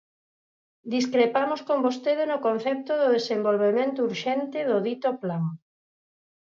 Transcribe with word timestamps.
Discrepamos 0.95 1.59
con 1.67 1.77
vostede 1.85 2.23
no 2.31 2.37
concepto 2.47 2.91
do 3.01 3.07
desenvolvemento 3.17 3.99
urxente 4.09 4.59
do 4.69 4.77
dito 4.87 5.09
plan. 5.21 5.43